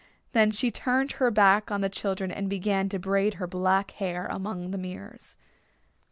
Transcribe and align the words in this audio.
Then 0.31 0.49
she 0.49 0.71
turned 0.71 1.11
her 1.11 1.29
back 1.29 1.69
on 1.69 1.81
the 1.81 1.87
children 1.87 2.31
and 2.31 2.49
began 2.49 2.89
to 2.89 2.97
braid 2.97 3.35
her 3.35 3.45
black 3.45 3.91
hair 3.91 4.25
among 4.25 4.71
the 4.71 4.79
mirrors. 4.79 5.37